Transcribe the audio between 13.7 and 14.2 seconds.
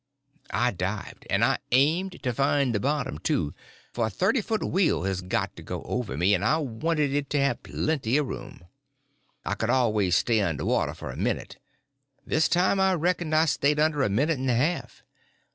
under a